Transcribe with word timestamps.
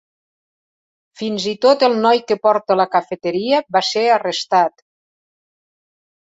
Fins 1.21 1.45
i 1.51 1.53
tot 1.65 1.85
el 1.89 1.99
noi 2.07 2.23
que 2.31 2.39
porta 2.47 2.79
la 2.81 2.87
cafeteria 2.97 3.63
va 3.79 3.85
ser 3.93 4.07
arrestat. 4.17 4.85